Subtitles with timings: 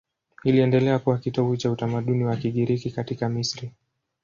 [0.43, 3.71] Iliendelea kuwa kitovu cha utamaduni wa Kigiriki katika Misri.